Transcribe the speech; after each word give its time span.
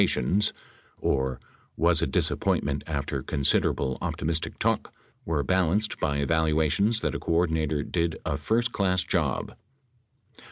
549 0.01 0.33
tions," 0.33 0.53
or 0.97 1.39
"was 1.77 2.01
a 2.01 2.07
disappointment 2.07 2.83
after 2.87 3.21
considerable 3.21 3.99
optimistic 4.01 4.57
talk," 4.57 4.91
were 5.25 5.43
balanced 5.43 5.99
by 5.99 6.17
evaluations 6.17 7.01
that 7.01 7.13
a 7.13 7.19
coordinator 7.19 7.83
"did 7.83 8.17
a 8.25 8.35
first 8.35 8.71
class 8.71 9.03
job." 9.03 9.53